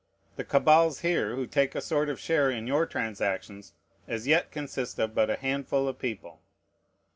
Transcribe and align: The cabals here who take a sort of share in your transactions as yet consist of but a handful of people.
The 0.35 0.43
cabals 0.43 1.01
here 1.01 1.35
who 1.35 1.45
take 1.45 1.75
a 1.75 1.79
sort 1.79 2.09
of 2.09 2.19
share 2.19 2.49
in 2.49 2.65
your 2.65 2.87
transactions 2.87 3.73
as 4.07 4.25
yet 4.25 4.49
consist 4.49 4.97
of 4.97 5.13
but 5.13 5.29
a 5.29 5.35
handful 5.35 5.87
of 5.87 5.99
people. 5.99 6.41